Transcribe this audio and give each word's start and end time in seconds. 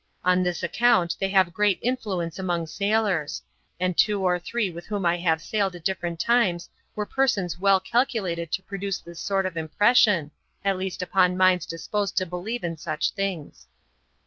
On 0.25 0.41
this 0.41 0.63
account 0.63 1.15
they 1.19 1.29
have 1.29 1.53
great 1.53 1.77
influence 1.83 2.39
among 2.39 2.65
sailors, 2.65 3.43
and 3.79 3.95
two 3.95 4.23
or 4.23 4.39
three 4.39 4.71
with 4.71 4.87
whom 4.87 5.05
I 5.05 5.17
have 5.17 5.43
sailed 5.43 5.75
at 5.75 5.83
different 5.83 6.19
times 6.19 6.67
were 6.95 7.05
persons 7.05 7.59
well 7.59 7.79
calculated 7.79 8.51
to 8.53 8.63
produce 8.63 8.97
this 8.97 9.19
sort 9.19 9.45
of 9.45 9.57
impression, 9.57 10.31
at 10.65 10.75
least 10.79 11.03
upon 11.03 11.37
minds 11.37 11.67
disposed 11.67 12.17
to 12.17 12.25
believe 12.25 12.63
in 12.63 12.77
such 12.77 13.11
things. 13.11 13.67